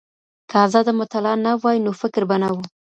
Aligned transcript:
که 0.49 0.55
ازاده 0.65 0.91
مطالعه 1.01 1.35
نه 1.45 1.51
وای 1.61 1.77
نو 1.85 1.91
فکر 2.01 2.23
به 2.29 2.35
نه 2.41 2.49
و. 2.55 2.57